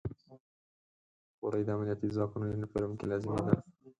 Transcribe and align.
خولۍ 1.37 1.61
د 1.65 1.69
امنیتي 1.75 2.07
ځواکونو 2.15 2.45
یونیفورم 2.51 2.91
کې 2.99 3.05
لازمي 3.11 3.39
ده. 3.45 3.53